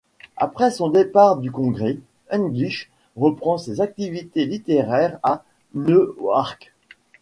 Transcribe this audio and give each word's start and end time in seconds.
Après 0.35 0.71
son 0.71 0.89
départ 0.89 1.37
du 1.37 1.51
Congrès, 1.51 1.99
English 2.31 2.89
reprend 3.15 3.59
ses 3.59 3.81
activités 3.81 4.47
littéraires 4.47 5.19
à 5.21 5.43
Newark. 5.75 6.73